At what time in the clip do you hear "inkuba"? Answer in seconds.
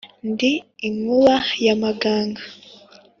0.87-1.35